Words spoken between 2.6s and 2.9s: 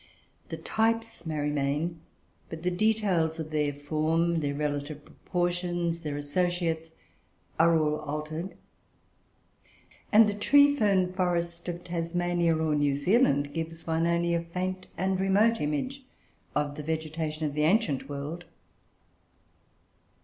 the